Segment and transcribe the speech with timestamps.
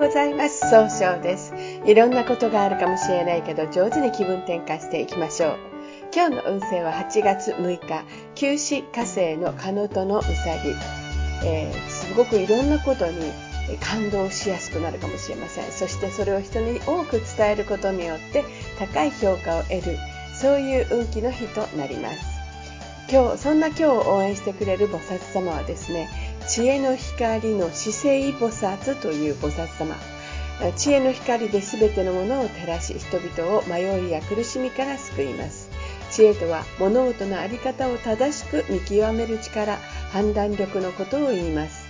[0.00, 0.60] ございます。
[0.60, 1.52] 総称です。
[1.84, 5.58] いろんなことがあるかもしれないけど、上手に気分転換していきましょう。
[6.14, 8.04] 今日の運勢は8月6日、
[8.34, 10.30] 旧死火星のカノトのうさ
[10.64, 10.74] ぎ。
[11.46, 13.30] えー、すごくいろんなことに
[13.80, 15.70] 感動しやすくなるかもしれません。
[15.70, 18.44] そしてそれを人に多く伝えることによって
[18.78, 19.98] 高い評価を得る、
[20.32, 22.40] そういう運気の日となります。
[23.12, 26.08] 今日、そんな今日を応援してくれる菩薩様はですね、
[26.50, 29.94] 知恵の光の姿勢菩薩という菩薩様。
[30.74, 35.70] 知恵の光で全てのものを照らし人々を迷いや苦しみから救います。
[36.10, 39.76] 知恵とは物事の在り方を正しく見極める力
[40.10, 41.86] 判断力のことを言います。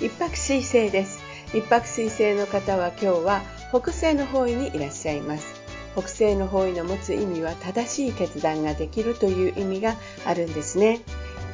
[0.00, 1.20] 一泊水星です。
[1.52, 3.42] 一泊水星の方は今日は
[3.78, 5.55] 北西の方位にいらっしゃいます。
[5.96, 11.00] 北西の方位の持つ意味は正しい決断ができるという意味があるんですね。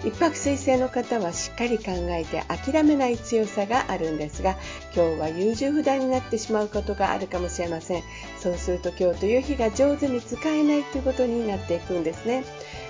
[0.05, 4.57] 一泊水星の方はしっかり考えて諦めない強さがあるんですが
[4.97, 8.03] 今日は優柔不断になってしまうことがあるかもしれません。
[8.41, 12.43] そうすると今日という日が上手に使えないということになっていくんですね。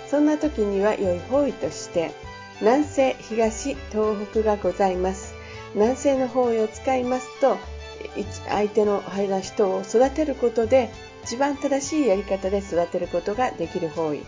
[0.08, 2.12] そんな時には良い方位として
[2.60, 5.34] 南西東東北がございます。
[5.74, 7.58] 南西の方位を使いますと
[8.48, 9.02] 相手の
[9.42, 10.90] 人を育てることで
[11.24, 14.22] 一番正しいやり方で育てることができる方位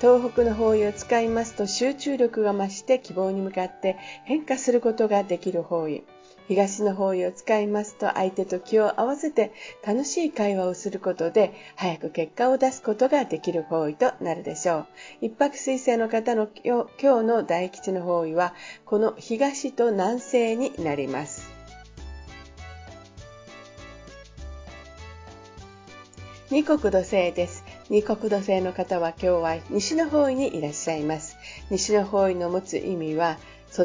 [0.00, 6.04] 東北の方位を使いますと集中力が増して希望に向かって変化することができる方位
[6.48, 9.52] 東の方位を使いますと相手と気を合わせて
[9.84, 14.86] 楽しい会話をすることで早く結果を出すことができる方位となるでしょう。
[15.22, 21.55] 一泊水星の方の今日の大吉の方位はこの東と南西になります。
[26.56, 27.66] 二国土星です。
[27.90, 31.36] 二国土星の方は今日は西の方位にいらっしゃいます。
[31.68, 33.36] 西の方位の持つ意味は、
[33.70, 33.84] 育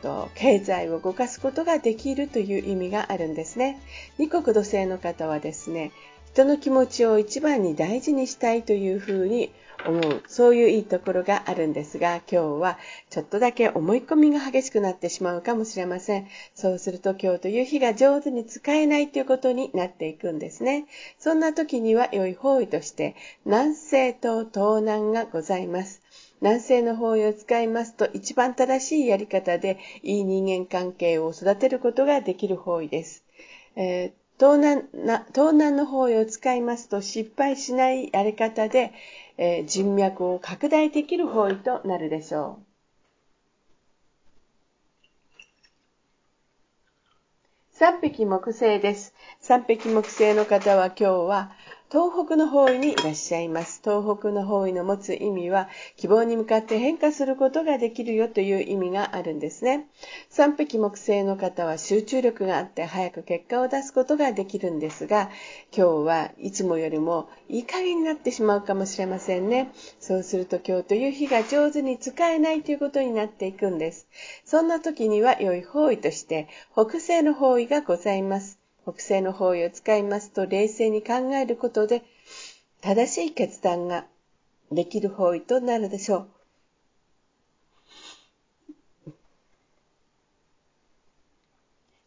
[0.00, 3.82] と経済を動かすことができるという意味があるんですね。
[4.16, 5.92] 二国土星の方はですね、
[6.36, 9.54] 人の気持ちを一番に大事にしたいというふうに
[9.86, 16.26] 思う、そういういいところがあるんですが、今日はちょっとだけ思い込みが激しくなってしまうかもしれません。
[16.54, 20.84] そうすると今日という日が上手に使えないということになっていくんですね。
[21.18, 23.16] そんな時には良い方位として、
[23.46, 26.02] 南西と東南がございます。
[26.42, 33.24] 南西の方位を使いますと一番正しいやり方でいい人間関係を育てることができる方位です。
[33.74, 34.82] えー東南
[35.34, 38.92] 東南の方位を使いますと失敗しないやり方で、
[39.38, 42.66] えー、人脈を拡大できる方位となるでしょう。
[47.72, 49.14] 三匹木星です。
[49.40, 51.52] 三匹木星の方は今日は
[51.88, 53.80] 東北の方位にいらっしゃいます。
[53.80, 59.86] 東北の方位の持つ意味は、希望に向かって変化することができるよという意味があるんですね。
[60.28, 65.30] 三匹木星の方は集中力があって早く結果を出すことができるんですが、
[65.72, 69.70] 今日はいつもよりもいい加減になってしまうかもしれませんね。
[70.00, 74.08] そうすると今日という日が上手に使えないということになっていくんです。
[74.44, 78.65] そんな時には良い方位として、北西の方位がございます。
[78.88, 82.04] 北西の方位を使いますと冷静に考えることで
[82.80, 84.06] 正しい決断が
[84.70, 86.28] できる方位となるでしょう。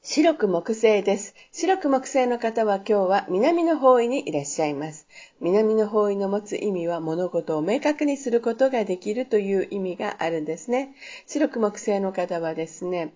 [0.01, 1.35] 白く木星です。
[1.51, 5.05] 白く木星の方は今日は南の方位にいらっしゃいます。
[5.39, 10.95] 南の方位の持つ意味は物事を明確にすることができるという意味があるんですね。
[11.27, 13.13] 白く木星の方はですね、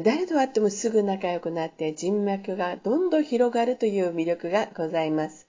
[0.00, 5.46] 誰と会ってもすぐ仲良くなって人脈がどんどん広がるという魅力がございます。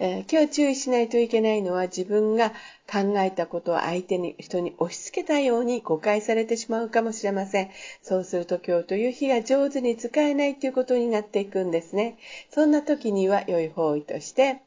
[0.00, 2.50] えー、今日注意しないといけないのは自分が
[2.90, 7.70] 考えたことを相手に、人に押し付けたように誤解されてしまうかもしれません。
[8.02, 12.16] そうすると今日という日が上手に使えないということになっていくんですね。
[12.50, 14.60] そんな時には良い方位として、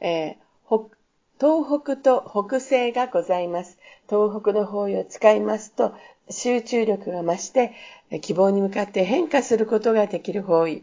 [0.00, 0.88] えー、
[1.40, 3.78] 東北と北西がございます。
[4.08, 5.94] 東北の方位を使いますと、
[6.28, 7.72] 集中力が増して、
[8.22, 10.82] 希望に向かって変化することができる方位。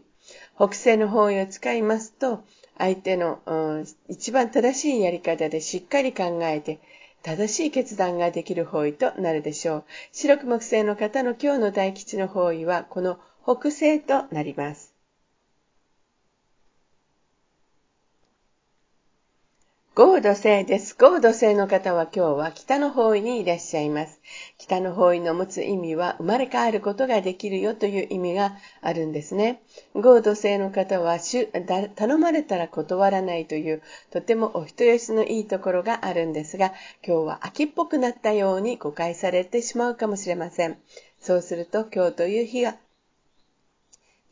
[0.56, 2.42] 北西の方位を使いますと、
[2.78, 6.80] 相手の、うん、一番正しいやり方でしっかり考えて、
[7.22, 9.84] 正しい決断ができる方位となるでしょう。
[10.12, 14.95] 白く木星の方の今日の大吉の方位は、この北西となります。
[19.98, 20.94] 合土星です。
[20.94, 24.20] 合土星の方は今日は北の方位にいらっしゃいます。
[24.58, 29.62] 北の方位の持つ意味は生まれ変わることができるよという意味があるんですね。
[29.94, 31.18] 合土星の方は
[31.94, 40.76] 頼まれたら断らないというとてもお人よしのいいところがあるんですが、今日は秋っぽくなったように誤解されてしまうかもしれません。
[41.20, 42.76] そうすると今日という日が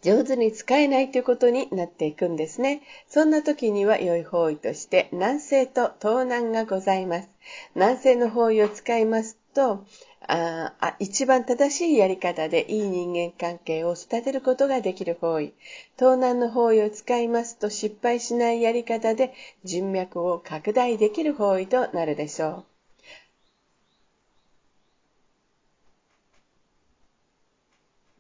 [0.05, 2.83] 上手に使えないということになっていくんですね。
[3.09, 7.31] そんな時には良い方位として南西と東南がございます。
[7.75, 9.87] 南西の方位を使いますと、
[10.29, 15.55] ああ一番正しいやり方でいい人間関係を育てることができる方位。
[15.99, 19.33] 東南の方位を使いますと失敗しないやり方で
[19.65, 22.65] 人脈を拡大できる方位となるでしょう。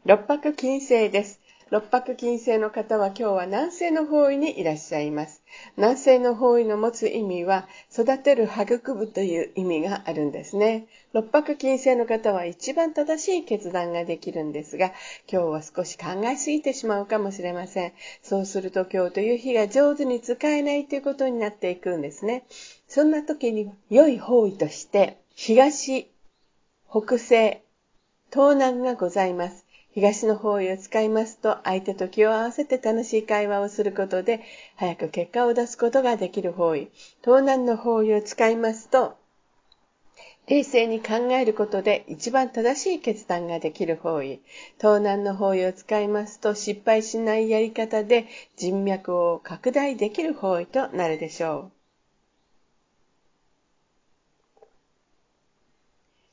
[0.06, 1.43] 六白金星です。
[1.70, 5.42] 六白金星の方は今日は南西の方位にいらっしゃいます。
[5.78, 10.86] 南西の方位の持つ意味は、育てる育むという意味があるんですね。
[11.14, 14.92] 六白金星の方は一番正しい決断ができるんですが、
[15.26, 17.92] 今日は少し考えすぎてしまうかもしれません。
[18.22, 22.44] そうすると今日という日が上手に使えないということになっていくんですね。
[22.88, 26.10] そんな時に良い方位として、東、
[26.90, 27.62] 北西、
[28.30, 29.63] 東南がございます。
[29.94, 34.40] 東の方位を使いますと、相手と気を合わせて楽しい会話をすることで、
[34.74, 36.88] 早く結果を出すことができる方位。
[37.22, 39.16] 東南の方位を使いますと、
[40.46, 44.40] 冷静に考えることで一番正しい決断ができる方位。
[44.78, 48.26] 東南の方位を使いますと失敗しないやり方で
[48.56, 51.72] 人脈を拡大できる方位となるでしょう。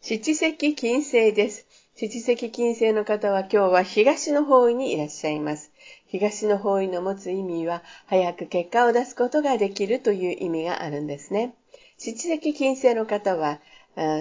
[0.01, 1.65] 七石金星です。
[1.93, 5.71] 七石金星の方は今日は東の方位にいらっしゃいます。
[6.07, 11.53] 東の方位の持つ意味は、早く結果を出すことができるという意味があるんですね。
[11.97, 13.59] 七石金星の方は、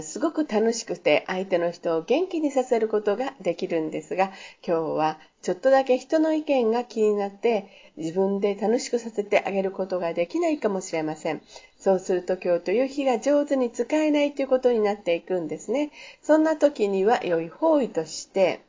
[0.02, 4.32] すごく楽しくて相手の人を元気にさせることができるんですが、
[4.67, 7.66] 今日はちょっとだけ人の意見が気になって
[7.96, 11.40] 自分で楽しくさせてあげることができないかもしれません。
[11.78, 15.90] そうすると今日という日が上手に使えないということになっていくんですね。
[16.22, 18.60] そんな時には良い方位として、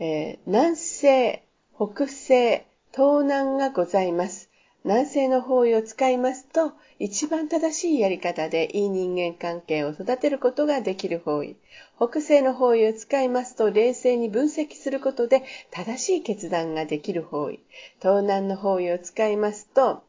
[0.00, 1.44] えー、南西、
[1.76, 4.49] 北西、東南がございます。
[4.82, 11.56] 南西の方位を使いますと、一番正しいやり方でいい人間関係を育てることができる方位。
[11.96, 17.60] 北西の方位を使いますと、冷静に分析することで正しい決断ができる方位。
[18.00, 20.02] 東南の方位を使いますと、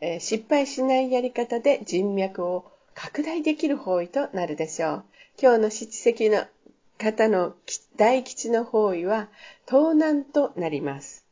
[0.00, 5.04] えー、失敗しないやり方で人脈を拡大できる方位となるでしょう。
[5.42, 6.44] 今日の七石の
[6.98, 7.54] 方の
[7.96, 9.28] 大吉の方位は
[9.66, 11.23] 東南となります。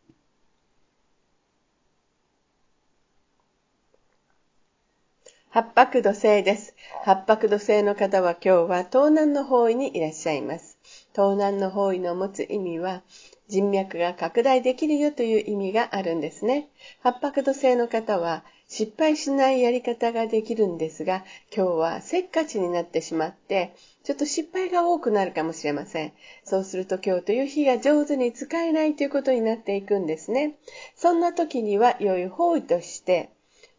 [5.54, 6.74] 八白土星です。
[7.04, 10.78] 八白土星の方は今日は東南の方位にいらっしゃいます。
[11.14, 13.02] 東南の方位の持つ意味は、
[13.48, 16.70] 人脈が拡大できるよという意味があるんですね。
[17.02, 21.22] 八白土星の方は失敗しないやり方ができるんですが、
[21.54, 26.14] 今日はせっかちになってしまって、ちょっと失敗が多くなるかもしれません。
[26.44, 30.54] そうすると今日という日が上手に使えないということになっていくんですね。
[30.96, 33.28] そんな時には良い方位として、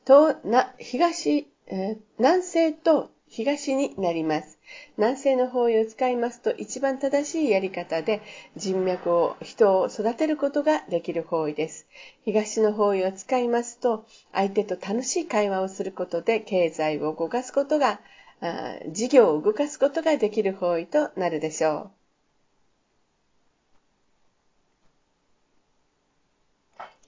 [0.05, 0.35] 東
[0.77, 1.47] 東、
[2.19, 4.59] 南西と東になります。
[4.97, 8.21] 南西の方位を使いますと一番正しいやり方で
[8.55, 11.87] 人脈を、人を育てることができる方位です。
[12.25, 17.99] 東の方位を使いますと相手と楽しい会話をすることで経済を動かすことが、
[18.91, 22.02] 事業を動かすことができる方位となるでしょう。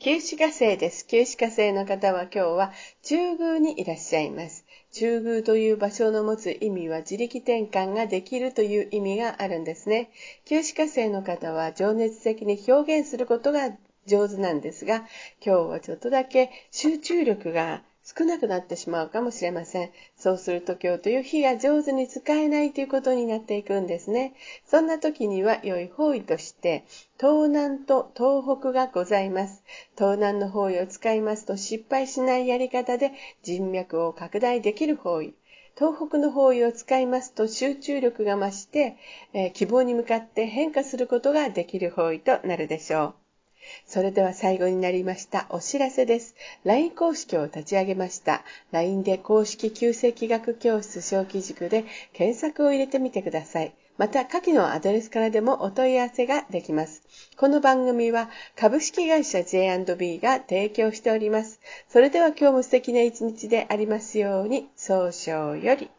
[0.05, 1.07] 旧歯科生です。
[1.07, 2.71] 旧歯科生の方は今日は
[3.01, 4.63] 中宮にいらっしゃいます。
[4.91, 10.11] 中宮という場所の持つ意味は自力転換ができるという意味があるんですね。
[10.45, 13.71] 旧歯科生の方は情熱的に表現することが
[14.05, 15.07] 上手なんですが、
[15.43, 19.89] 今日はちょっとだけ集中力が少なくなってしまうかもしれません。
[20.15, 24.35] そうすると今日という日が上手に使えないということになっていくんですね。
[24.67, 26.85] そんな時には良い方位として、
[27.19, 29.63] 東南と東北がございます。
[29.97, 35.33] 東南の方位を使いますと失敗しないやり方で人脈を拡大できる方位。
[35.75, 38.97] 東北の方位を使いますと集中力が増して、
[39.33, 43.24] えー、希望に向かって変化することができる方位となるでしょう。
[43.85, 46.35] それでは最後になりましたお知らせです。
[46.63, 48.43] LINE 公式を立ち上げました。
[48.71, 53.73] LINE で公式旧世紀学教室小規塾で検索を入れてみてください。
[53.97, 57.01] また、下記のアドレスからでもお問い合わせができます。
[57.37, 61.61] この番組は株式会社 J&B が提供しております。
[61.87, 65.89] それでは今日も素敵な一日でありますように、早々より。